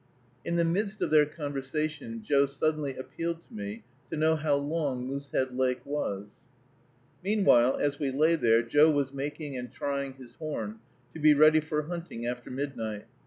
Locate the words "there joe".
8.35-8.89